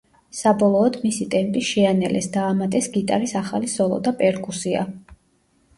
[0.35, 4.87] საბოლოოდ, მისი ტემპი შეანელეს, დაამატეს გიტარის ახალი სოლო და პერკუსია.